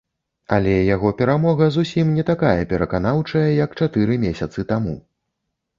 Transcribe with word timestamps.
Але 0.55 0.71
яго 0.95 1.11
перамога 1.19 1.67
зусім 1.77 2.15
не 2.21 2.25
такая 2.31 2.57
пераканаўчая, 2.73 3.47
як 3.63 3.69
чатыры 3.83 4.13
месяцы 4.27 4.69
таму. 4.75 5.01